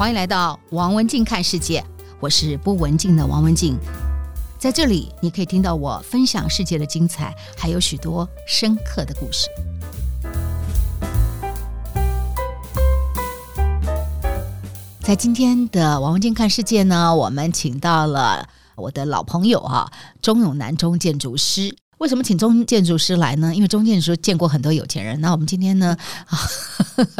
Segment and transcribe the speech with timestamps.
[0.00, 1.84] 欢迎来到王文静看世界，
[2.20, 3.76] 我是不文静的王文静，
[4.58, 9.46] 在这里你可以听到我分享世界的精彩，还有许多深刻的故事。
[15.02, 19.92] 在今天的王文静看世界呢，我们请到了我的老朋友哈，
[20.22, 21.76] 钟永南钟建筑师。
[22.00, 23.54] 为什么请钟建筑师来呢？
[23.54, 25.20] 因为钟建筑师见过很多有钱人。
[25.20, 25.94] 那我们今天呢，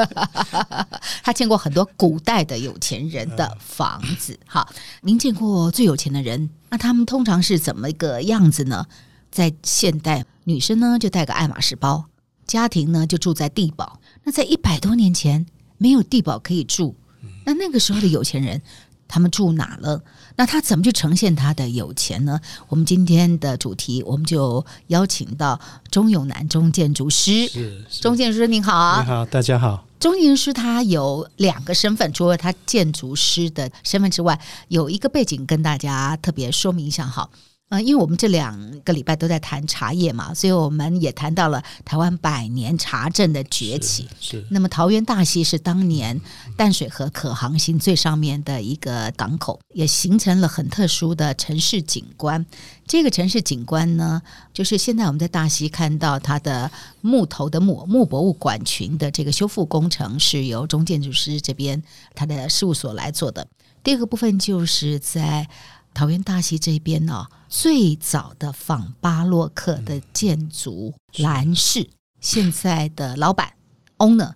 [1.22, 4.40] 他见过很多古代的有钱人的房子。
[4.46, 4.66] 好，
[5.02, 8.86] 您见过最有钱的人，那他们通常是怎么一个样子呢？
[9.30, 12.06] 在现代，女生呢就带个爱马仕包，
[12.46, 14.00] 家庭呢就住在地堡。
[14.24, 15.44] 那在一百多年前，
[15.76, 16.96] 没有地堡可以住，
[17.44, 18.62] 那那个时候的有钱人。
[19.10, 20.00] 他们住哪了？
[20.36, 22.40] 那他怎么去呈现他的有钱呢？
[22.68, 25.60] 我们今天的主题，我们就邀请到
[25.90, 27.48] 钟永南钟建筑师。
[27.48, 29.02] 是，是钟建筑师您好啊！
[29.02, 29.84] 你好，大家好。
[29.98, 37.28] 钟建筑师他有两个身份，除了他建筑师的身份之外，有一个背景跟大家特别说明一下哈。
[37.70, 44.08] 嗯，因为我们这两个礼拜都在谈茶叶嘛，所以我们也谈到了台湾百年茶镇的崛起。
[44.18, 46.20] 是，是那么桃园大溪是当年
[46.56, 52.44] 淡水河可航行最上面的一个港口，也形成了很特殊的城市景观。
[52.88, 54.20] 这个城市景观呢，
[54.52, 56.68] 就是现在我们在大溪看到它的
[57.02, 61.80] 木头的木木博物馆群的这个修复工程，是由中建筑师这边
[62.16, 63.46] 他的事务所来做的。
[63.84, 65.48] 第二个部分就是在。
[65.92, 71.88] 桃园大溪这边呢、哦，最早的仿巴洛克的建筑蓝氏，
[72.20, 73.52] 现在的老板
[73.98, 74.32] owner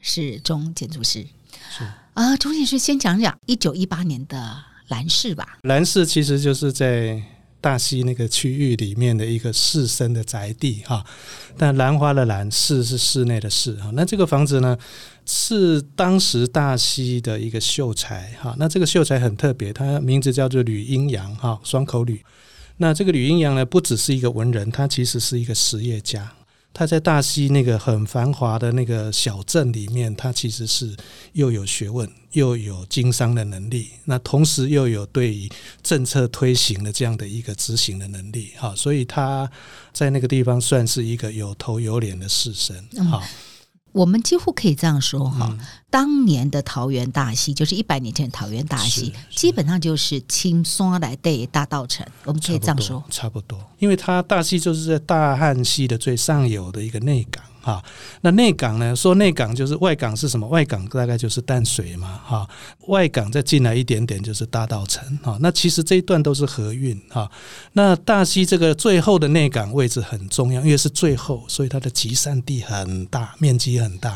[0.00, 1.26] 是中建筑师。
[1.70, 1.84] 是
[2.14, 5.58] 啊，钟建筑师先讲讲一九一八年的蓝氏吧。
[5.62, 7.22] 蓝氏其实就是在
[7.60, 11.04] 大溪那个区域里面的一个士绅的宅地哈，
[11.56, 13.90] 但兰花的兰，室是室内的室哈。
[13.94, 14.76] 那这个房子呢？
[15.30, 22.24] 是当时大溪的一个秀才哈，那这个秀才很特别，他名字叫做吕阴阳哈，双口吕。
[22.78, 26.32] 那这个吕阴阳呢，不只是一个文人，他其实是一个实业家。
[26.72, 30.96] 他在大溪那个很繁华的那个小镇里面，他其实是
[31.34, 35.48] 又有学问，又有经商的能力，那同时又有对于
[35.82, 39.50] 政策推行的这样的一个执行的能力哈，所以他
[39.92, 42.74] 在那个地方算是一个有头有脸的士绅
[43.10, 43.20] 哈。
[43.22, 43.28] 嗯
[43.92, 45.58] 我们几乎可以这样说哈，嗯、
[45.90, 57.42] 当年的桃园大戏就是一百年前的桃园大戏，基本上就是青山来对大道城，我们可以这样说，差不多，因为它大戏就是在大汉戏的最上游的一个内港。
[57.68, 57.84] 啊，
[58.22, 58.96] 那内港呢？
[58.96, 60.46] 说内港就是外港是什么？
[60.48, 62.48] 外港大概就是淡水嘛，哈。
[62.86, 65.36] 外港再进来一点点就是大道城，哈。
[65.42, 67.30] 那其实这一段都是河运，哈。
[67.74, 74.12] 那大溪这个最后的内港位置很重要，因为是最后，所以它的集散地很大，面积很大，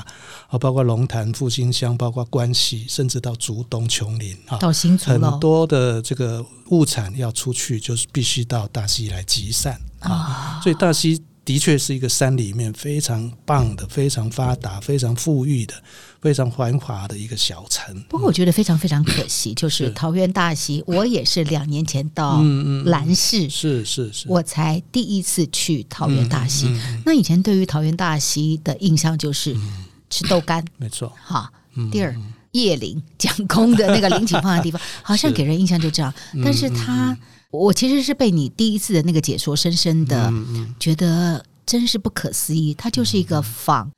[0.48, 5.30] 啊，包括龙潭、复兴乡，包括关西，甚至到竹东、琼林，哈，到新竹了。
[5.30, 11.22] 很多的这个物产要出去，就是必须到大溪来集散啊，所以大溪。
[11.44, 15.74] 的确是一个山里面非常棒的、非常发达、非常富裕的、
[16.20, 18.00] 非常繁华的一个小城。
[18.08, 22.40] 不过我觉得非常非常可惜，就是桃园大溪，我也是两年前到
[22.84, 26.68] 兰市，是是是，我才第一次去桃园大溪。
[27.04, 29.56] 那以前对于桃园大溪的印象就是
[30.08, 31.12] 吃豆干，没错。
[31.20, 31.50] 好，
[31.90, 32.14] 第二
[32.52, 36.14] 叶林蒋公的那个林景放的地方， 好像给人印象就这样。
[36.44, 37.18] 但是他。
[37.52, 40.32] 我其实是被你第一次的那个解说深深的
[40.80, 43.92] 觉得真是不可思议，它就是一个仿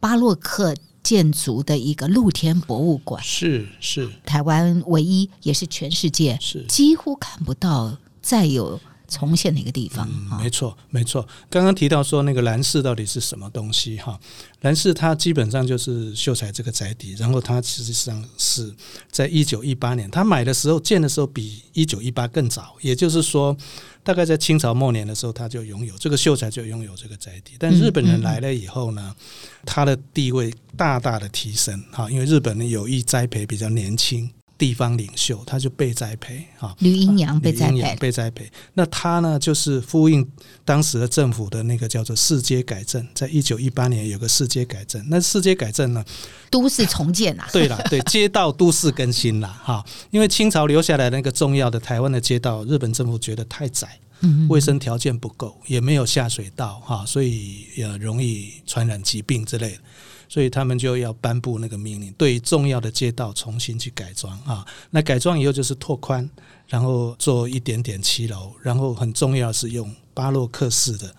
[0.00, 4.10] 巴洛克建筑的一个露天博物馆，是是。
[4.24, 6.64] 台湾唯一也是全世界是。
[6.66, 8.80] 几乎看不到再有。
[9.08, 10.08] 重现哪个地方？
[10.08, 11.26] 嗯，没错，没错。
[11.48, 13.96] 刚刚提到说那个兰氏到底是什么东西？
[13.98, 14.18] 哈，
[14.62, 18.74] 兰氏它基本上就是秀才这个宅邸，然后它实际上是
[19.10, 23.56] 在一九一八年，他买的时候建的时候比一九一八更早，也就是说，
[24.02, 27.52] 大概在清朝末年的时候，他就拥有这个秀才就拥有这个宅邸。
[27.58, 29.14] 但日本人来了以后呢，
[29.64, 34.30] 他的地位大大的提升，哈，因为日本人有意栽培比较年轻。
[34.58, 38.50] 地方领袖，他就被栽培啊，吕阴阳被栽培，被栽培。
[38.74, 40.26] 那他呢，就是呼应
[40.64, 45.04] 当时的政府的那个叫做市街改正，在一九一八年有个市街改正。
[45.08, 46.04] 那市街改正呢，
[46.50, 49.84] 都市重建啊， 对了，对，街道都市更新了哈。
[50.10, 53.98] 因为清朝留下来那个重要的台湾的街道，日本政府觉得太窄，
[54.48, 59.78] 卫生条件不够，也没有下水道哈，所以也容易传染疾病之类的。
[60.28, 64.66] 所以他们就要颁布那个命令，对重要的街道重新去改装啊。
[64.90, 66.28] 那改装以后就是拓宽，
[66.66, 71.14] 然后做一点点骑楼，然后很重要是用巴洛克式的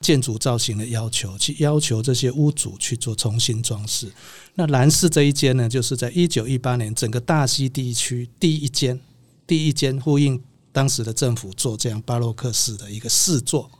[0.00, 4.12] 建筑造型的要求，去要求这些屋主去做重新装饰。
[4.54, 9.00] 那兰氏这一间呢，就是在一九一八年整个大溪地区第一间，
[9.46, 10.42] 第一间呼应
[10.72, 13.70] 当时的政府做这样巴洛克式的一个试作。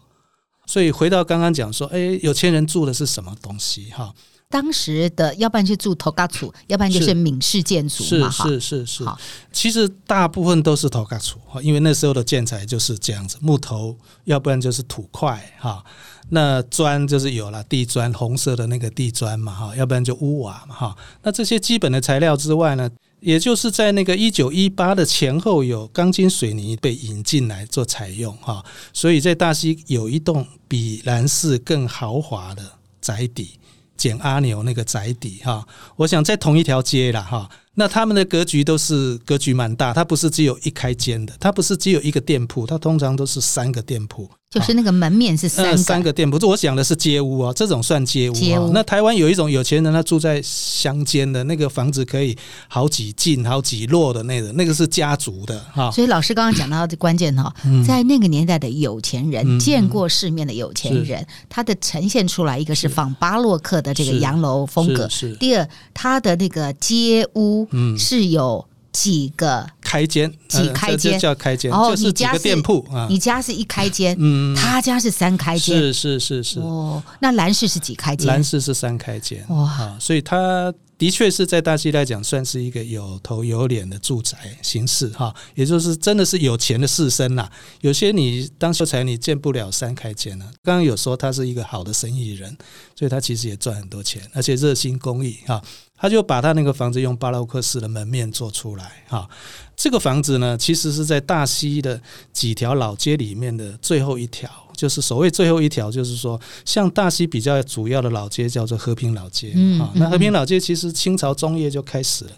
[0.67, 3.91] 所以回到刚刚讲说，哎，有钱人住的是什么东西？
[3.91, 4.15] 哈。
[4.53, 9.05] 当时的要不然就住头嘎厝，要不然就是闽式建筑嘛，是是是是。
[9.51, 15.83] 其实大部分都是头家厝，因为那时候的建材就是这样子，木头，要不然就是土块哈。
[16.29, 20.97] 那砖就是有了地砖，红色的那个地砖嘛哈，要不然就屋瓦嘛哈。
[21.23, 22.91] 那这些基本的材料之外呢，
[23.21, 28.63] 也就是在那个一九一八的前后，有钢筋水泥被引进来做采用哈。
[28.93, 32.63] 所以在大溪有一栋比兰氏更豪华的
[33.01, 33.59] 宅邸。
[33.97, 35.67] 简阿牛那个宅邸哈，
[35.97, 37.49] 我想在同一条街了哈。
[37.75, 44.31] 那他们的格局都是格局蛮大，它不是只有一开间的，它不是只有一个店铺，它通常都是三个店铺。
[44.53, 48.71] 就是那个门面是三三个店铺，这我讲的是街屋啊，这种算街屋，街屋。
[48.75, 52.37] 那台湾有一种有钱人，他住在乡间的那个房子，可以
[52.69, 55.91] 好几进好几落的那个，那个是家族的哈。
[55.91, 57.51] 所以老师刚刚讲到的关键哈，
[57.87, 67.67] 在那个年代的有钱人，见过世面的有钱人，他的呈现出来一个是仿巴洛克的这个洋楼风格，是第二他的那个街屋
[67.97, 69.67] 是有几个。
[69.93, 73.07] 开间几开间叫开间，哦，就是几个店铺啊。
[73.11, 76.61] 你家是一开间，嗯，他家是三开间，是是是是。
[76.61, 78.27] 哦，那兰氏是几开间？
[78.27, 87.51] 兰氏是三开间，哇，所以他的确是在大溪来讲，算是一个有头有脸的住宅形式哈，也就是真的是有钱的士绅呐。
[87.81, 90.49] 有些你当秀才，你见不了三开间呢。
[90.63, 92.57] 刚刚有说他是一个好的生意人，
[92.95, 95.61] 所以他其实也赚很多钱，而且热心公益哈。
[95.97, 99.29] 他就把他那个房子用巴洛克式的门面做出来哈。
[99.77, 102.01] 这个房子呢，其实是在大溪的
[102.33, 104.51] 几条老街里面的最后一条，
[104.83, 109.93] 就是所谓最后一条，就是说，像大溪比较主要的老街叫做和平老街啊。
[109.95, 112.33] 那和平老街其实清朝中叶就开始了，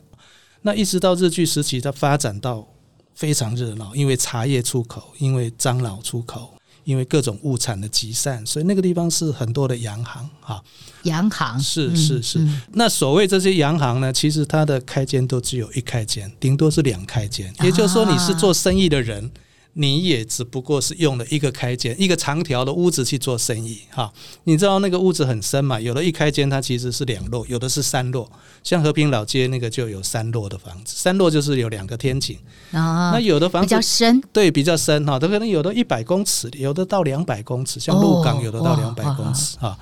[0.61, 2.69] 那一直到日据时期，它发展到
[3.15, 6.51] 非常热闹，因为茶叶出口，因为樟脑出口。
[6.85, 10.63] 因为各种物产的集散，所以那个地方是很多的洋行哈。
[11.05, 12.39] 洋行是是是。
[12.41, 17.51] 嗯嗯、那所谓这些洋行呢，其实它的开间都只有一开间，顶多是两开间。
[17.63, 19.31] 也就是说，你是做生意的人。
[19.75, 24.13] 啊你也只不过是用了一个开间，一个长条的屋子去做生意哈。
[24.45, 25.81] 你知道那个屋子很深嘛？
[25.81, 28.31] 有的一开间它其实是两落，有的是三落。
[28.63, 32.39] 像和平老街那个就有三落的房子，三落就是有两个天井
[32.71, 33.11] 啊。
[33.11, 35.19] 那有的房子比较深，对，比较深哈。
[35.19, 39.77] 它可能有的一百公尺，有的到两百公尺，像鹿港有的到两百公尺哈。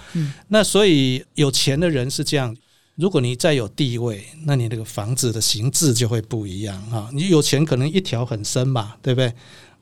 [0.49, 2.57] 那所以有钱的人是这样，
[2.97, 7.11] 如果你再有地位，那你那个房子的形制就会不一样哈。
[7.13, 9.33] 你有钱可能一条很深嘛，对不对？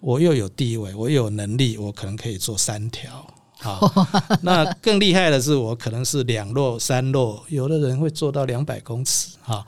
[0.01, 3.27] 我又有地位，我又有能力，我可能可以做三条。
[3.63, 3.93] 好，
[4.41, 9.29] 那更厉害的是，我可能是两落、三落，有的人会做到两百公尺。
[9.43, 9.63] 哈，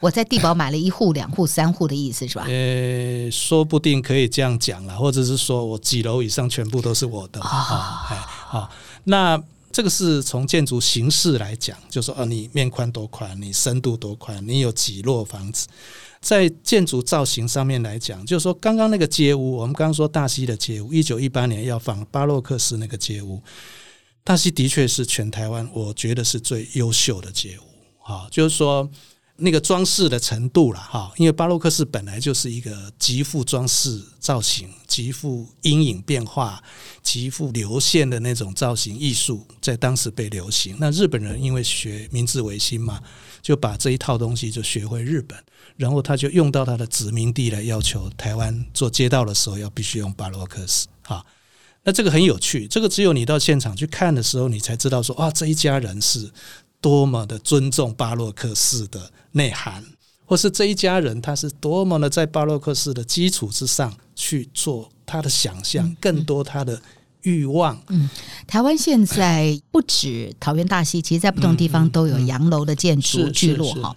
[0.00, 2.44] 我在地堡买了一户、两户、三户的意思是吧？
[2.46, 7.40] 呃，说不定可以这样讲了，或者是说我几楼以上全部都是我的。
[7.40, 8.70] 啊，哎，好，
[9.04, 9.42] 那
[9.72, 15.66] 这个是从建筑形式来讲，就是说，哦，你面宽多宽，你深度多宽，你有几落房子。
[16.20, 23.42] 在建筑造型上面来讲，就是说，刚刚那个街屋，我们刚刚说大溪的街屋，一九一八年要仿巴洛克式那个街屋，
[24.24, 28.90] 大溪的确是全台湾我觉得是最优秀的街屋啊，就是说
[29.36, 36.60] 那个装饰的程度了哈，因为巴洛克式本来就是一个极富装饰造型、极富阴影变化、
[37.04, 40.76] 极富流线的那种造型艺术，在当时被流行。
[40.80, 43.00] 那日本人因为学明治维新嘛，
[43.42, 45.38] 就把这一套东西就学回日本。
[45.76, 51.24] 然后他就用到他的殖民地来要求台湾做街道的时候要必须用巴洛克式啊，
[51.84, 56.28] 那这个很有趣，这个只有你到现场去看的时候，你才知道说啊，这一家人是
[56.80, 59.84] 多么的尊重巴洛克式的内涵，
[60.24, 66.82] 或是这一家人他是多么的在巴洛克式的基础之上去做他的想象，更多他的
[67.22, 67.78] 欲望。
[67.88, 68.08] 嗯，
[68.46, 73.94] 台湾现在不止桃园大溪，其实在不同地方都有洋楼的建筑聚落哈。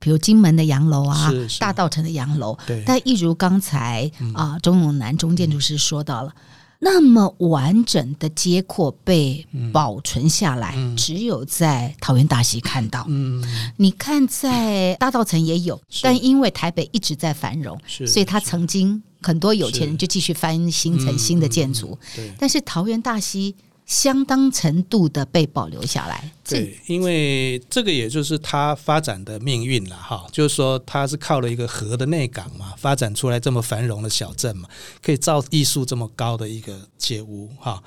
[0.00, 1.60] 比如金门的洋楼啊，是是。
[1.60, 6.42] 大道城的洋楼，但一如刚才啊，钟永南钟建筑师说到了，嗯、
[6.80, 13.06] 那么完整的街廓被保存下来，嗯、只有在桃园大溪看到。
[13.08, 13.42] 嗯，
[13.78, 21.98] 你看在大道城也有，但因为台北一直在繁荣，所以它曾经很多有钱人就继续翻新成新的建筑。
[22.18, 23.54] 嗯、但是桃园大溪。
[23.86, 30.26] 相当程度的被保留下来，对，因为这个也就是它发展的命运了哈。
[30.32, 34.66] 就是说，它是靠了一个河的内港嘛，发展出来这么繁荣的小镇嘛，
[35.02, 37.82] 可以造艺术这么高的一个街屋哈。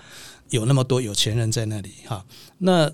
[0.52, 2.24] 有那么多有钱人在那里哈。
[2.60, 2.92] 那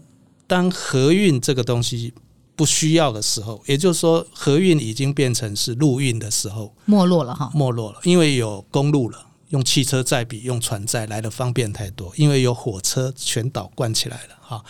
[0.48, 2.14] 当河运这个东西
[2.56, 14.64] 不需要的时候，也就是说河运已经变成是陆运的时候，没落了哈，没落了，因为有公路了，用汽车载比用船载来的方便太多，因为有火车全岛灌起来了哈。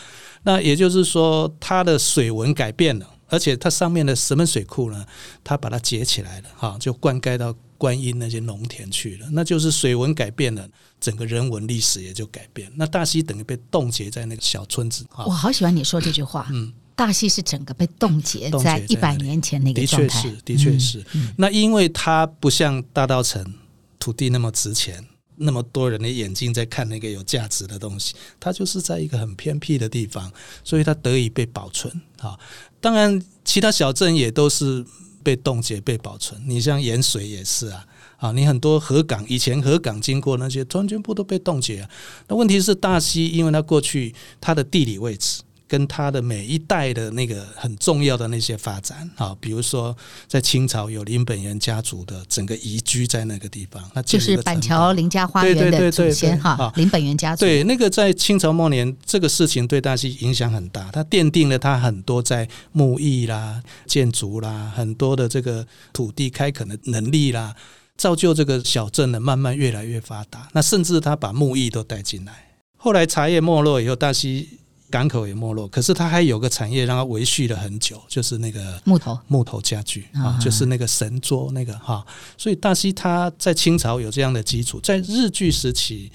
[0.43, 5.05] 那也就是说，它的水文改变了，而且它上面的石门水库呢，
[5.43, 9.27] 它把它截起来了哈，就灌溉到观音那些农田去了。
[9.31, 10.67] 那就是水文改变了，
[10.99, 12.71] 整个人文历史也就改变。
[12.75, 15.05] 那大溪等于被冻结在那个小村子。
[15.25, 16.73] 我好喜欢你说这句话，嗯。
[16.95, 21.05] 大溪是整个被冻结在一百年前那个状态，的确是，的确是。
[21.37, 23.43] 那因为它不像大稻城
[23.99, 25.03] 土地那么值钱，
[25.37, 30.31] 那么多人的眼睛在看那个有价值的东西，它就是在一个很偏僻的地方，
[30.63, 31.91] 所以它得以被保存。
[32.19, 32.37] 啊，
[32.79, 34.85] 当然其他小镇也都是
[35.23, 36.39] 被冻结、被保存。
[36.45, 37.85] 你像盐水也是啊，
[38.17, 41.89] 啊，你很多河港以前河港经过那些，突然全部都被冻结了。
[42.27, 45.41] 那问题是大溪，因为它过去它的地理位置。
[45.73, 57.39] 跟他的每一代的那个很重要的那些发展啊，比如说在清朝有林本源家族的整个移居在那个地方，那就是板桥林家花园的祖先哈，林本源家族。
[57.39, 67.55] 对，那个在清朝末年，这个事情对大溪影响很大，它奠定了他很多在木艺啦、建筑啦、很多的这个土地开垦的能力啦，
[67.97, 70.47] 造就这个小镇呢慢慢越来越发达。
[70.53, 72.31] 那甚至他把木艺都带进来。
[72.77, 74.59] 后来茶叶没落以后，大溪。
[74.93, 82.05] 港口也没落，可是它还有个产业让它维续了很久，就是那个木头木头家具啊，就是那个神桌那个哈。
[82.37, 86.11] 所以大溪它在清朝有这样的基础，在日据时期，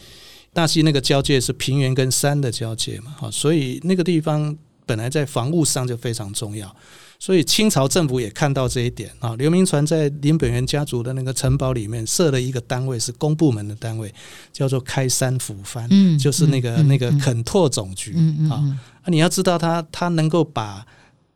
[0.52, 4.56] 大溪那个交界是平原跟山的交界嘛，哈，所以那个地方
[4.86, 6.72] 本来在防务上就非常重要。
[7.20, 14.14] 所以清朝政府也看到这一点啊，刘铭传在林本源家族的那个城堡里面设了一个单位，是公部门的单位，
[14.52, 18.14] 叫做开山抚番，嗯，就是那个那个垦拓总局
[18.48, 18.62] 啊。
[19.06, 20.86] 你要知道，他他能够把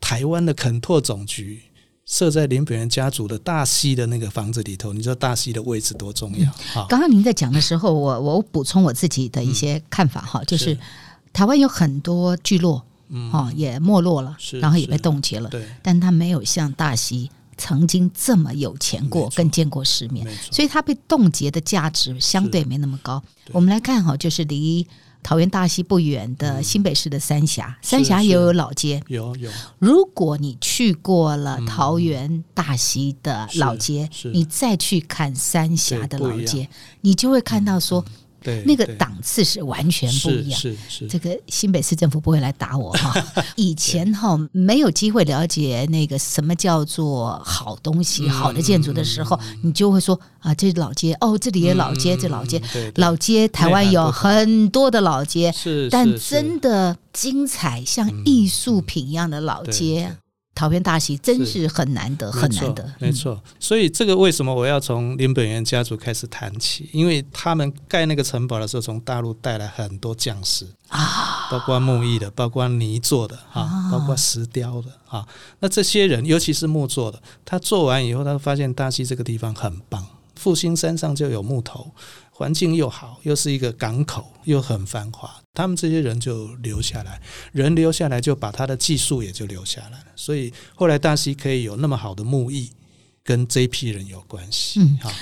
[0.00, 1.60] 台湾的垦拓总局
[2.06, 6.48] 设在林本源家族的大溪的那个房子里头，你知道大溪的位置多重要？
[6.72, 10.78] 好，刚刚您在讲的时候，我我补充我自己的一些看法哈，就是
[11.32, 12.84] 台湾有很多聚落。
[13.12, 15.48] 嗯，哦，也没落了，然后也被冻结了。
[15.50, 23.22] 对，但他没有像大溪曾经这么有钱过，更见过世面，所以他被冻结的价值相对没那么高。
[23.52, 24.86] 我们来看哈，就是离
[25.22, 29.50] 桃园大溪不远的新北市的三峡，三峡也有老街，有有。
[29.78, 36.68] 如果你去过了桃园大溪的老街，你再去看三峡的老街，
[37.02, 38.04] 你就会看到说。
[38.42, 40.60] 对，那个档次是完全不一样。
[40.60, 43.14] 是是，这个新北市政府不会来打我哈。
[43.56, 52.60] 以前哈没有机会了解那个什么叫做好东西、好的建筑的时候，你就会说啊，这老街哦，这里也老街，这老街，
[52.96, 55.54] 老街，台湾有很多的老街，
[55.90, 60.16] 但真的精彩像艺术品一样的老街。
[60.62, 63.42] 桃园大溪真是很难得，很难得，没错。
[63.58, 66.88] 所以这个为什么我要从林本源家族开始谈起？
[66.92, 75.26] 因为他们盖那个城堡的时候，从大陆带来很多匠师啊，包括木艺的，包括泥做的啊，包括石雕的啊。
[75.58, 81.90] 那这些人，尤其是木做的，他做完以后，他发现大溪这个地方很棒，复兴山上就有木头。
[82.42, 87.22] 环境又好，又是一个港口，又很繁华，他们这些人就留下来，
[87.52, 90.06] 人留下来就把他的技术也就留下来了。
[90.16, 92.72] 所以后来大溪可以有那么好的木艺，
[93.22, 94.80] 跟这批人有关系。
[94.80, 95.12] 嗯，好，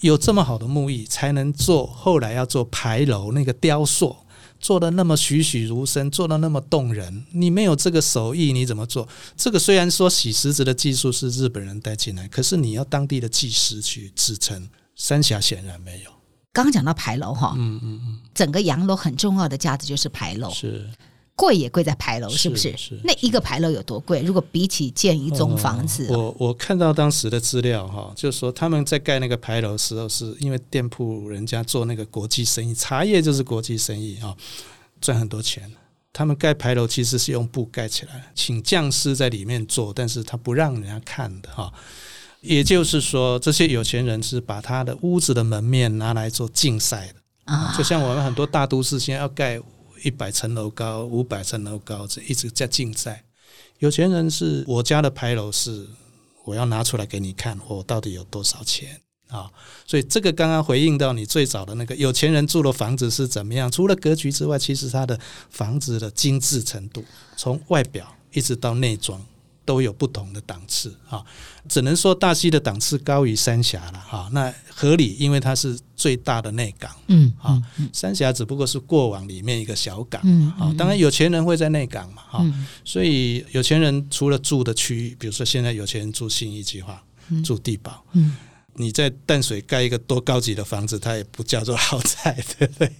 [0.00, 4.16] 有这么好的木艺，才能做后来要做牌楼那个雕塑，
[4.58, 7.24] 做的那么栩栩如生，做的那么动人。
[7.30, 9.08] 你没有这个手艺，你怎么做？
[9.36, 16.10] 这个虽然说洗石子的技术是日本人带进来，可是你要当地的技师去支撑，三峡显然没有。
[16.54, 20.88] 刚刚讲到牌楼哈，嗯嗯嗯，整个洋楼很重要的价值就是牌楼，是
[21.34, 22.72] 贵也贵在牌楼，是不是？
[23.02, 24.22] 那一个牌楼有多贵？
[24.22, 34.32] 如果比起建一栋房子，哦、我我看到当时的资料哈，就是说他们在盖那个牌楼的时候，是因为店铺人家做那个国际生意，茶叶就是国际生意啊，
[35.00, 35.68] 赚很多钱。
[36.12, 41.72] 他们盖牌楼其实是用布盖起来，请匠师在里面做，但是他不让人家看的哈。
[42.44, 49.58] 也就是说，这些有钱人是把他的屋子的门面拿来做竞赛的啊，就像我们很多大都市现在要盖
[50.02, 53.24] 一百层楼高、五百层楼高，这一直在竞赛。
[53.78, 55.86] 有钱人是我家的牌楼是
[56.44, 59.50] 我要拿出来给你看，我到底有多少钱啊？
[59.86, 63.70] 所以这个刚刚回应到你最早的那个有钱人住的房子是怎么样？
[63.70, 67.02] 除了格局之外，其实他的房子的精致程度，
[67.36, 69.18] 从外表一直到内装。
[69.64, 71.24] 都有不同的档次哈，
[71.68, 74.28] 只能说大溪的档次高于三峡了哈。
[74.32, 77.60] 那合理，因为它是最大的内港，嗯啊，
[77.92, 82.44] 三峡只不过是过往里面一个小港，嗯啊，当然有钱人会在内港嘛哈，
[82.84, 87.02] 所以有钱人除了住的区域，比如说现在有钱人住信义计划，
[87.44, 88.36] 住地堡，嗯，
[88.74, 92.92] 你在淡水盖一个多高级的房子，它也不叫做豪宅， 对不对？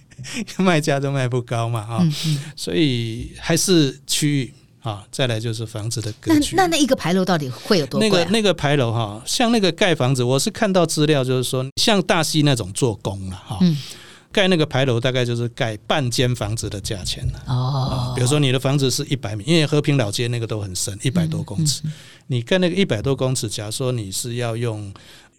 [0.57, 2.07] 卖价都卖不高嘛哈，
[2.55, 4.53] 所以还是区域。
[4.85, 6.55] 啊，再来就是房子的格局。
[6.55, 8.11] 那那那一个牌楼到底会有多贵、啊？
[8.11, 13.75] 那个那个牌楼哈，像那个盖房子，我是看到资料，就是说像大溪那种做工了哈，嗯、
[14.31, 17.41] 盖那个牌楼大概就是盖半间房子的价钱了。
[17.47, 21.93] 哦，比如说你的房子是一百米，因为和平老街那个都很深，一百多公尺，嗯嗯、
[22.27, 24.93] 你盖那个一百多公尺，假如说你是要用。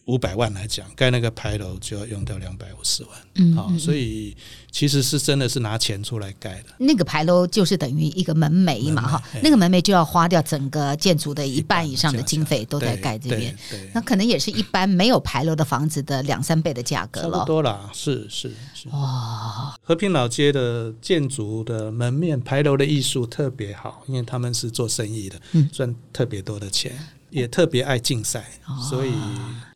[0.07, 4.37] 五百万来讲，盖那个牌楼就要用掉两百五十万，嗯，好，所以
[4.71, 6.67] 其实是真的是拿钱出来盖的。
[6.79, 13.57] 那个牌楼就是等于一个门楣嘛，哈，那个门楣就要花掉整个建筑的一半以上的经费都在盖这边，
[13.93, 17.33] 那可能也是一般没有牌楼的房子的两三倍的价格了。
[17.33, 18.89] 差不多啦，是是是。
[18.91, 25.41] 哇，和平老街的建筑的门面牌楼的艺术特别好，因为他们是做生意的，
[25.73, 26.97] 赚特别多的钱。
[27.31, 28.49] 也特别爱竞赛，
[28.89, 29.13] 所以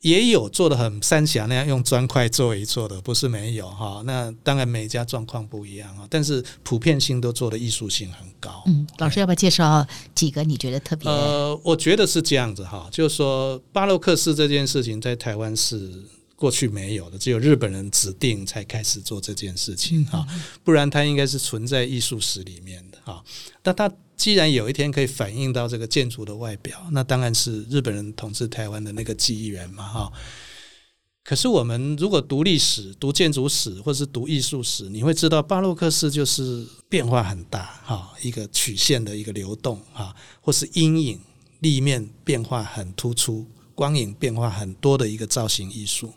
[0.01, 4.03] 也有做的很三峡那样用砖块做一做的，不是没有哈。
[4.05, 8.63] 那当然每家状况不一样啊，但是普遍性都做的艺术性很高。
[8.67, 11.11] 嗯，老师要不要介绍几个你觉得特别？
[11.11, 16.03] 呃，我觉得是这样子哈，就是说巴洛克式这件事情在台湾是
[16.41, 20.27] 过去没有的，只有日本人指定才开始做这件事情哈，
[20.65, 23.23] 不然它应该是存在艺术史里面的哈。
[23.63, 30.13] 但它既然有一天可以反映到这个建筑的外表，那当然是日本人统治台湾的那个记忆源嘛，哈。
[31.23, 41.21] 可是我们如果读历史、读建筑史，或是读艺术史，你会知道巴洛克式就是变化很大，哈，一个曲线的一个流动，哈，或是阴影、
[41.59, 43.47] 立面变化很突出，
[43.81, 46.13] 光影变化很多的一个造型艺术。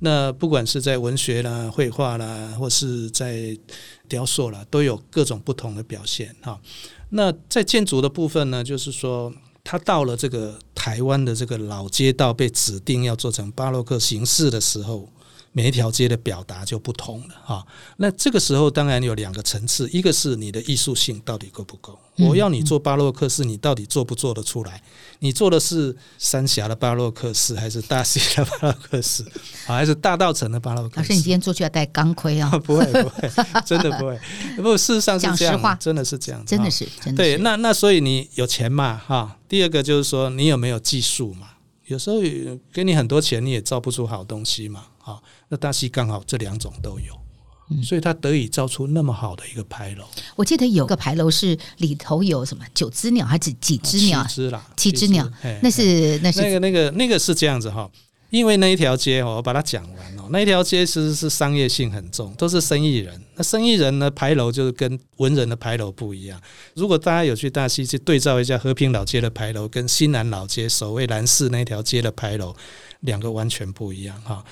[0.00, 3.58] 那不管是在文学啦、绘画啦，或是在
[4.06, 6.60] 雕塑啦，都有各种不同的表现，哈。
[7.08, 9.32] 那在建筑的部分呢，就是说，
[9.64, 15.08] 它到了这个台湾的这个老街道被指定要做成巴洛克形式的时候。
[15.52, 21.98] 每一条街的表达就不同了哈，那这个时候当然有两个层次，一个是你的艺术性到底够不够？
[22.18, 24.82] 我要你做巴洛克式，你到底做不做得出来？
[25.20, 29.24] 你做的是三峡的巴洛克式，还是大溪的巴洛克式，
[29.66, 31.00] 还是大道城的巴洛克式？
[31.00, 32.50] 老师，你今天出去要戴钢盔啊？
[32.64, 33.30] 不会不会，
[33.64, 34.18] 真的不会。
[34.62, 37.22] 不，事实上是这样，真的是这样，真的是真的。
[37.22, 39.38] 对，那那所以你有钱嘛哈？
[39.48, 41.50] 第二个就是说你有没有技术嘛？
[41.86, 42.16] 有时候
[42.72, 44.84] 给你很多钱，你也造不出好东西嘛。
[45.04, 45.18] 啊，
[45.48, 50.04] 那大溪刚好这两种都有，所以它得以造出那么好的一个牌楼。
[50.36, 54.22] 我记得有个牌楼是里头有什么九只鸟还是几只鸟？
[54.24, 55.30] 七只啦，七只鸟。
[55.62, 57.90] 那是那是那个那个那个是这样子哈，
[58.30, 63.20] 因为那一条街我把它讲完哦，那一条街其实是商业性很重，都是生意人。
[63.36, 66.40] 那生意人呢，牌楼就是跟文人的牌楼不一样。
[66.74, 72.54] 如果大家有去大溪去对照一下和平老街的牌楼，跟新南老街守卫兰市那条街的牌楼，
[73.00, 74.44] 两个完全不一样哈。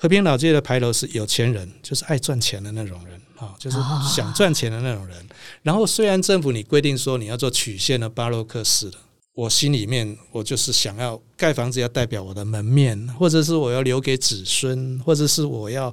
[0.00, 3.76] 和平老街的牌楼是有钱人，就是爱赚钱的那种人啊，就是
[4.10, 5.28] 想赚钱的那种人。
[5.62, 8.96] 然后虽然政府你规定说你要做曲线的巴洛克式的，
[9.34, 15.92] 我心里面我就是想要盖房子要代表我的门面，或者是我要留给子孙，或者是我要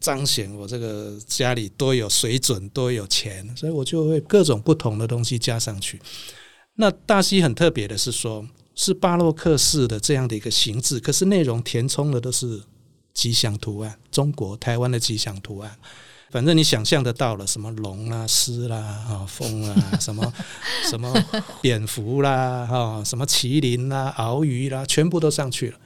[0.00, 6.00] 彰显我这个家里多有水准、多有钱，所以我就会各种不同的东西加上去。
[6.76, 12.62] 那大溪很特别的是说，是巴洛克式的这样的一个形制，可是内容填充的都是。
[13.14, 15.74] 吉祥图案，中国台湾的吉祥图案，
[16.30, 20.32] 反正你想象得到了，什么龙啦、狮啦、啊、风啦，什么
[20.90, 21.14] 什么
[21.62, 25.78] 蝙蝠啦、哈、什么麒麟啦、鳌鱼啦，全部都上去了。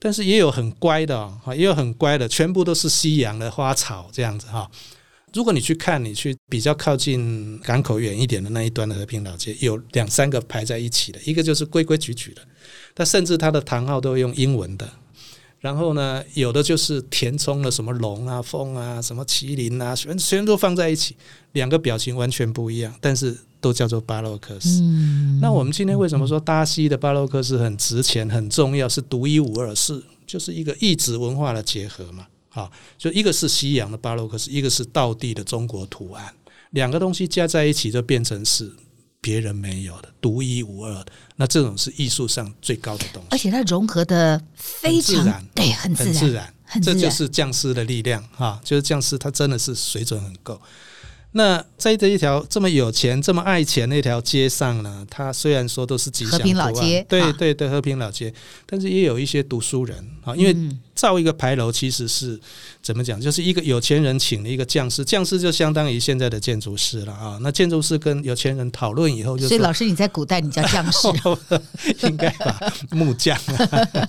[0.00, 4.68] 但是也有很乖的，哈，也有很乖的，全部都是西洋的花草这样子哈。
[5.32, 12.42] 如果你去看，你去比较靠近港口远一点的那一端的和平老街，有两三个排在一起的，一个就是规规矩矩的，
[12.94, 14.88] 它甚至它的堂号都用英文的。
[15.64, 21.16] 然后呢，有的就是填充了什么龙啊、凤啊、什么麒麟啊，全全都放在一起，
[21.52, 24.82] 两个表情完全不一样，但是都叫做巴洛克式。
[24.82, 32.26] 嗯、那我们今天为什么说巴西的巴洛克式很值钱、很重要，是独一无二，是就是一个异质文化的结合嘛？
[32.50, 36.30] 好，就一个是西洋的巴洛克式，一个是道地的中国图案，
[36.72, 38.70] 两个东西加在一起就变成是。
[39.24, 41.06] 别人没有的，独一无二的，
[41.36, 50.60] 那这种是艺术上最高的东西，而且它融合的非常自然，对，很自然，这就是匠师的力量哈，就是匠师他真的是水准很够。
[51.36, 58.32] 那在这一条这么有钱、这么爱钱的一条街上呢，它虽然说都是吉祥老街，对对对，和平老街，
[58.66, 60.54] 但是也有一些读书人啊，因为
[61.04, 62.40] 造一个牌楼其实是
[62.80, 67.38] 怎么讲，就是一个有钱人请了一个匠师，匠师就相当于现在的建筑师了啊。
[67.42, 71.08] 那建筑师跟有钱人讨论以后就，就所以老师你在古代你叫匠师，
[72.08, 72.72] 应该吧？
[72.92, 73.38] 木匠。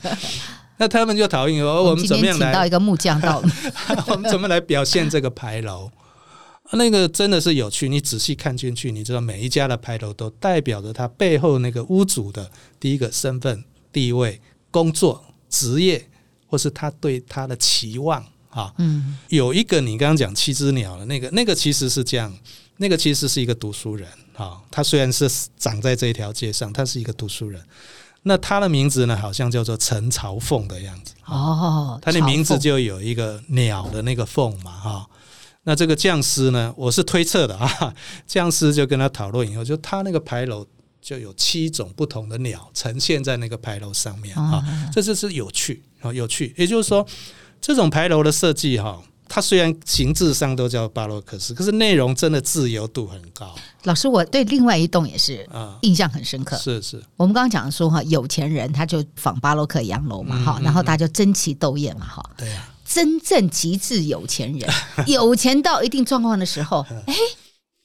[0.79, 2.47] 那他们就讨论说，我们怎么样来？
[2.47, 3.43] 请到一个木匠到，
[4.07, 5.91] 我们怎么来表现这个牌楼？
[6.71, 14.39] 那个真的是有趣，你仔细看进去，你知道每一家的牌楼都代表着他背后那个屋主的第一个身份、地位、
[14.71, 16.07] 工作、职业，
[16.55, 18.73] 或是他对他的期望啊。
[18.77, 22.33] 嗯，有一个你刚刚讲七只鸟的那个，那个其实是这样，
[22.77, 24.57] 那个其实是一个读书人啊。
[24.71, 27.61] 他虽然是长在这一条街上，他是一个读书人。
[28.23, 31.13] 那他的名字呢，好像叫做陈朝凤的样子。
[31.25, 35.09] 哦，他的名字就有一个鸟的那个凤嘛，哈。
[35.63, 37.93] 那这个匠师呢，我是推测的啊。
[38.25, 40.65] 匠师就跟他讨论以后，就他那个牌楼
[41.01, 44.63] 就有七种不同的鸟呈现在那个牌楼上面啊。
[44.93, 46.53] 这就是有趣啊，有趣。
[46.57, 47.05] 也就是说，
[47.59, 53.55] 这种牌楼的设计哈，它虽然形制上都叫巴洛克式，可是内容真的自由度很高。
[53.83, 55.47] 老师，我对另外一栋也是
[55.81, 56.55] 印象很深刻。
[56.57, 62.23] 是是，我们刚刚讲说哈，有钱人他就仿巴洛克洋楼嘛哈，然后大家就争奇斗艳嘛哈。
[62.37, 62.69] 对呀。
[62.87, 64.71] 真正极致有钱人，
[65.07, 67.15] 有钱到一定状况的时候， 哎，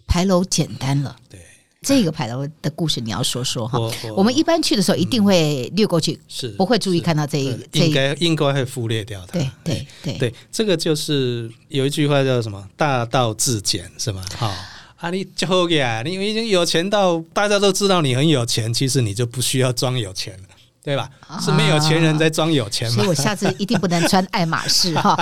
[0.06, 1.16] 牌楼简单了。
[1.26, 1.40] 对，
[1.86, 3.78] 这个牌楼的故事你要说说哈。
[4.14, 9.32] 我们一般去的时候一定会略过去，是不会注意看到这一这应该应该会忽略掉它。
[9.32, 14.22] 对对对对，这个就是有一句话叫什么“大道至简”是吗？
[14.36, 14.54] 好
[14.96, 20.44] 啊，你就好呀，你已经有钱到大家都知道你很有钱，其实你就不需要装有钱了。
[20.82, 21.10] 对吧？
[21.40, 22.94] 是没有钱人在装有钱嘛？
[22.94, 25.16] 所以我下次一定不能穿爱马仕哈。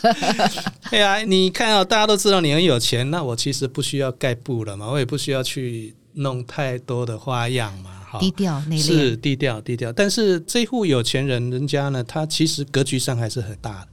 [0.90, 7.90] 对啊，你看啊，大家都知道你很有钱，那我其实不需要盖布了嘛，我也不需要去弄太多的花样嘛。
[8.18, 13.88] 低调内敛是低调低调，但是这户有钱人人家呢，他其实格局上还是很大的。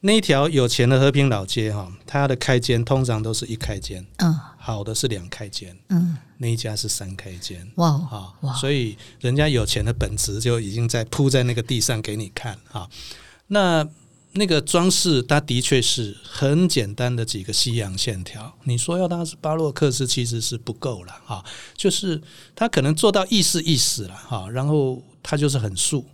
[0.00, 12.88] 那一条有钱的和平老街哈，它的开间通常都是一开间，嗯，好的是两开间，嗯，那一家是三开间，哇，啊，哇，所以人家有钱的本质就已经在铺在那个地上给你看啊。
[13.48, 13.88] 那
[14.32, 18.54] 那个装饰，它的确是很简单的几个西洋线条。
[18.64, 21.42] 你说要它是巴洛克式，其实是不够了哈，
[21.74, 22.20] 就是
[22.54, 26.04] 它可能做到意思意思了哈，然后它就是很素。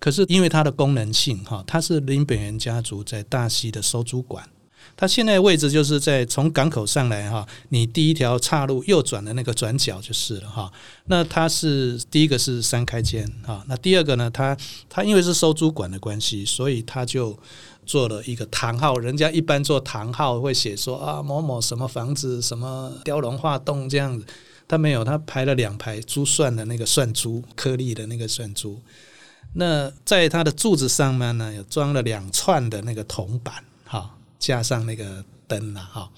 [0.00, 4.48] 可是因为它的功能性哈，它是林本源家族在大溪的收租馆，
[4.96, 10.70] 它现在位置就是在从港口上来哈，你第一条岔路右转的那个转角就是了哈。
[11.06, 14.56] 那它是第一个是三开间哈，那第二个呢，它
[14.88, 17.38] 它因为是收租管的关系，所以它就
[17.86, 18.96] 做了一个堂号。
[18.98, 24.26] 人家一般做堂号会写说啊某某什么房子什么雕龙画栋这样子，
[24.66, 28.80] 它没有，它排了两排珠算的那个算珠颗粒的那个算珠。
[29.54, 33.64] 那在它的柱子上面呢，有装了两串的那个铜板，
[34.38, 36.10] 加上那个灯了，哈，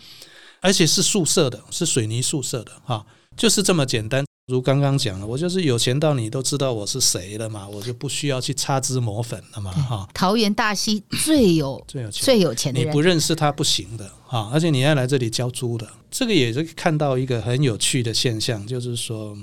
[0.61, 3.04] 而且是宿舍的，是水泥宿舍的，哈，
[3.37, 4.24] 就是这么简单。
[4.48, 10.09] 如刚刚讲了，我就是有钱到你都知道我是谁了嘛，我就不需要去擦脂抹粉了嘛，哈。
[10.12, 19.38] 桃园大溪最有 最有钱最有钱的人，你不认识他不行的，哈，而且你要来这里交租的，这个也是看到一个很有趣的现象，就是说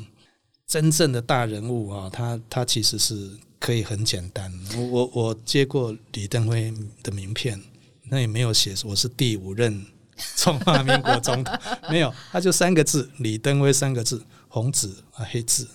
[0.67, 3.31] 真正的大人物啊，他他其实是。
[3.59, 7.59] 可以很简单，我我我接过李登辉的名片，
[8.09, 9.85] 那也没有写我是第五任
[10.35, 11.57] 中华民国总统，
[11.89, 15.67] 没有，他就三个字李登辉三个字，红纸啊黑字，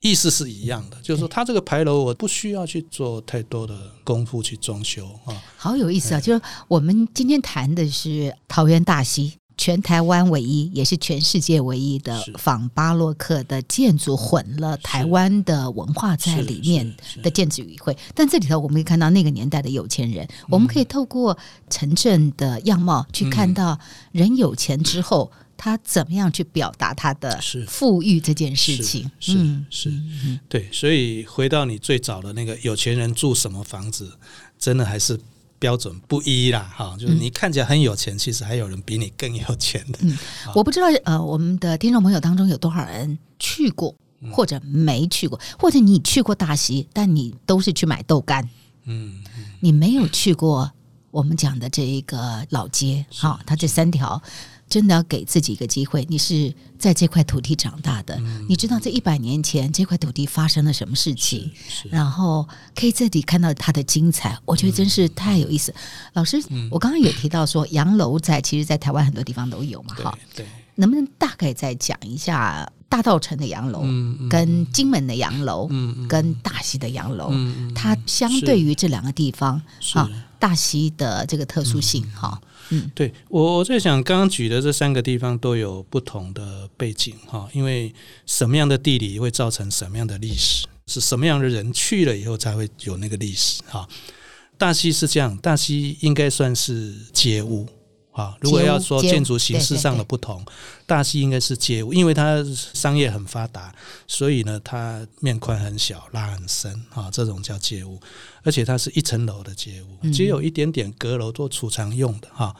[0.00, 9.38] 意思是一样的，就是说他这个牌楼我不需要去做太多的功夫去装修啊，好有意思啊，就是我们今天谈的是桃园大溪。
[9.58, 17.94] 全台湾唯一，也是全世界唯一的仿巴洛克的建筑，混了台湾的文化在里面的建筑语汇。
[18.14, 21.36] 但这里头我们可以看到那个年代的有钱人，嗯、我们可以透过
[21.68, 23.76] 城镇的样貌去看到
[24.12, 29.10] 人有钱之后，嗯、他怎么样去表达他的富裕这件事情。
[29.18, 29.32] 是
[29.68, 30.68] 是，是，对。
[30.70, 34.12] 所以回到你最早的那个有钱人住什么房子，
[34.56, 35.18] 真的还是。
[35.58, 39.98] 标准不一啦，哈，就是你看起来很有钱，嗯、其实还有人比你更有钱的。
[40.02, 40.16] 嗯，
[40.54, 43.94] 我不知道，呃，我们的听众朋友当中有多少人去过，
[44.32, 48.42] 或者没去过，或者你去过大溪，但你都是去买豆干，
[48.84, 50.70] 嗯，嗯，你没有去过
[51.10, 54.20] 我们讲的这一个老街，哈，它这三条
[54.68, 61.50] 真的要给自己一个机会，你是在这块土地长大的，嗯、你知道这一百年前这块土地发生了什么事情，
[61.90, 65.72] 然后可以这里看到它的精彩，我觉得真是太有意思。
[65.72, 65.76] 嗯、
[66.12, 73.82] 老师，嗯、我刚刚有提到说洋楼在其实，在台湾很多地方都有嘛，哈，对，能不能大概再讲一下大稻城的洋楼，
[74.28, 79.60] 跟金门的洋楼，嗯、跟大溪的洋楼，嗯、它相对于这两个地方，
[79.94, 82.38] 哈，大溪的这个特殊性，哈。
[82.70, 87.94] 嗯，对，我我在想，刚刚举的这三个地方都有不同的背景哈，因为
[88.26, 93.88] 什么样的地理会造成什么样的历史，是什么样的人去了以后才会有那个历史哈。
[94.56, 97.66] 大溪是这样，大溪应该算是街屋。
[98.18, 100.44] 啊，如果要说建筑形式上的不同，
[100.86, 103.72] 大溪应该是街屋，因为它商业很发达，
[104.08, 108.00] 所以呢，它面宽很小，拉很深啊，这种叫街屋，
[108.42, 112.52] 而且它是一层楼的街屋，只有一点点阁楼做储藏用的哈。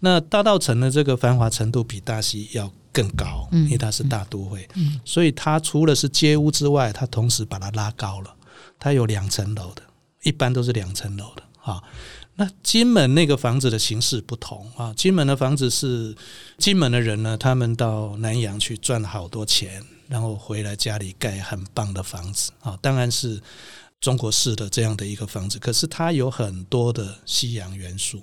[0.00, 4.68] 那大道城的这个繁华程度比大溪要更高，因为它是大都会，
[5.02, 8.36] 所以它除了是街屋之外，它同时把它拉高了，
[8.78, 9.80] 它有两层楼的，
[10.24, 11.82] 一般都是两层楼的啊。
[12.38, 16.14] 那金门那个房子的形式不同啊，金门的房子是
[16.58, 23.40] 金门的人呢，他们到南洋去赚了好多钱，然后回来家里盖很棒的房子啊，当然是
[24.00, 28.22] 中国式的这样的一个房子，可是它有很多的西洋元素。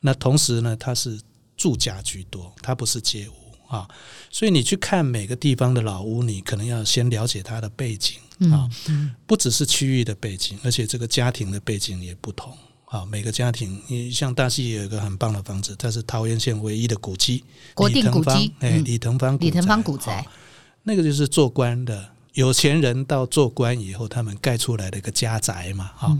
[0.00, 1.18] 那同时呢，它是
[1.56, 3.88] 住家居多，它不是街屋啊，
[4.30, 8.18] 所以你去看每个地方的老屋，你可能要先了解它的背景
[8.52, 8.68] 啊，
[9.26, 12.54] 不只是区域的背景，而且这个家庭的背景也不同。
[12.94, 17.42] 啊，每个家庭，你像大溪也有一个很棒的房子，它是桃园县唯一的古迹，
[17.74, 20.24] 国定古迹，哎，李腾芳，李腾芳古宅，
[20.84, 26.16] 那个就是做官的有钱人到做官以后，他们盖出来的一个家宅嘛，哈，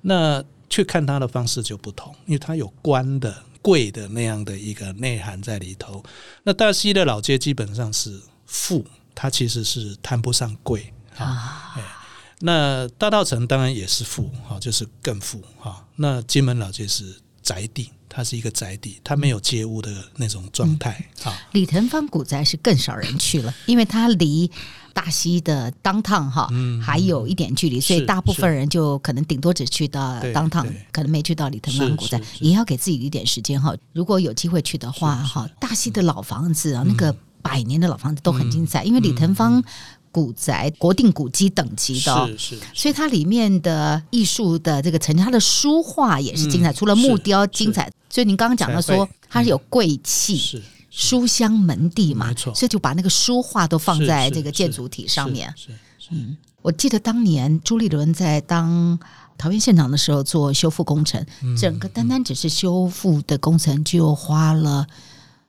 [0.00, 6.02] 那去看他的方式就不同，因为他有官的贵的那样的一个内涵在里头。
[6.44, 8.82] 那大溪的老街基本上是富，
[9.14, 11.82] 它其实是谈不上贵啊，哎。
[12.40, 15.84] 那大道城当然也是富哈，就是更富哈。
[15.96, 21.32] 那金门老街是宅地，它是一个宅地，它没有街屋的那种状态啊。
[21.52, 24.50] 李腾芳古宅是更少人去了， 因为它离
[24.92, 26.48] 大溪的 downtown 哈
[26.82, 33.74] 还有一点距离，所以大部分人就可能顶多只去到 downtown，可能没去到李腾芳古宅，也要给自己一点时间哈。
[33.94, 39.64] 如果有机会去的话哈，大溪的老房子啊，那个百年的老房子都很精彩，因为李腾芳。
[40.16, 46.72] 古宅国定古迹等级的，是是，所以它里面的艺术的这个层，它的书画也是精彩。
[46.72, 52.54] 除了木雕精彩，所以您刚刚讲到说它是有贵气，是书香门第嘛，没错。
[52.54, 55.52] 所以就把那个书画都放在这个建筑体上面。
[56.10, 58.98] 嗯，我记得当年朱立伦在当
[59.36, 61.22] 桃园县长的时候做修复工程，
[61.60, 64.86] 整个单单只是修复的工程就花了。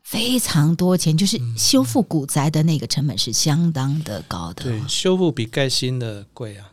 [0.09, 4.63] 非常多钱，就是修复古宅的那个成本是相当的高的。
[4.63, 6.71] 对，修复比盖新的贵啊，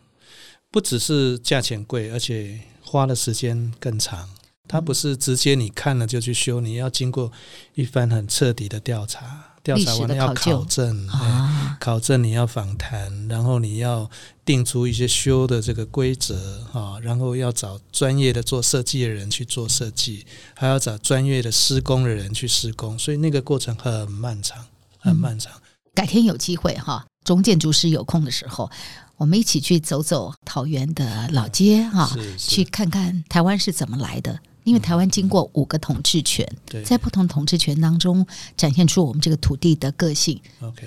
[0.71, 4.31] 不只是价钱贵，而且花的时间更长。
[4.69, 7.33] 它不是直接你看了就去修，你要经过
[7.75, 9.54] 一番很彻底的调查。
[9.65, 14.09] 调查完了要考证，啊、考证你要访谈，然后你要
[14.45, 24.67] 定出一些修的这个规则啊，然后要找专业的做设计的人去做设计，还要找专业的施工的人去施工，所以那个过程很漫长，
[24.99, 25.51] 很漫长。
[25.55, 25.63] 嗯、
[25.95, 28.71] 改天有机会哈，总建筑师有空的时候，
[29.17, 34.41] 我们一起去走走桃园的老街哈，去看看台湾是怎么来的。
[34.65, 36.47] 因为台湾经过五个统治权，
[36.85, 40.41] 在不同统治权当中展现出我们这个土地的个性。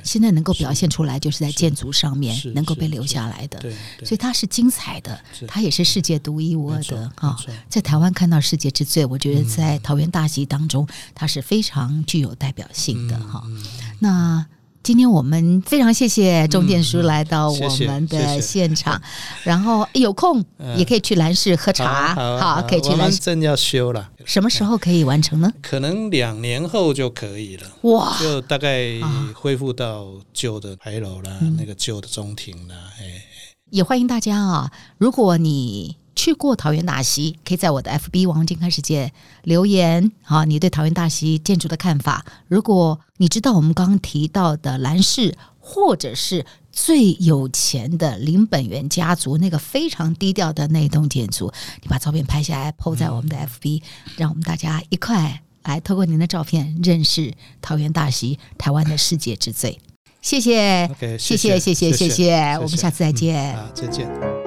[0.04, 3.60] 现在能够表现出来，就是在建筑上面能够被留下来的。
[4.04, 7.38] 所以它是精彩的，它也是世界独一无二的啊！
[7.70, 13.44] 在台湾看到世界之最，我觉得在桃园大溪当中，它是非常具有代表性的哈。
[14.00, 14.46] 那。
[14.88, 20.42] 今天我们非常谢谢钟建书来到我们的现场，嗯、谢谢谢谢然后有空
[20.78, 25.52] 也可以去兰市喝茶，嗯、好，好，可以去兰正要修了，什么时候可以完成呢？
[25.62, 27.70] 可能两年后就可以了。
[27.82, 28.94] 哇，就大概
[29.34, 32.76] 恢复到旧的牌楼啦，嗯、那个旧的中庭啦。
[33.02, 33.22] 哎，
[33.72, 35.98] 也欢迎大家啊，如果你。
[36.28, 39.14] 去过桃园大溪，可以在我的 FB 王金开世界
[39.44, 42.26] 留言，好，你对桃园大溪建筑的看法。
[42.50, 51.50] 如果你知道我们刚刚提到的兰氏，或者是最有钱的林本源家族那个非常低调的那栋建筑，
[51.82, 53.82] 你把照片拍下来，PO 在我们的 FB，
[54.18, 59.80] 让我们大家一块来透过您的照片认识桃园大溪，台湾的世界之最。
[60.22, 63.56] 谢谢，okay, 谢谢，谢谢，谢谢，我们下次再见。
[63.56, 64.47] 嗯、好，再见。